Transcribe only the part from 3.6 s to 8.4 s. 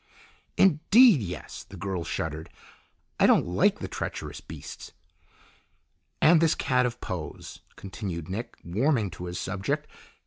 the treacherous beasts!" "And this cat of Poe's," continued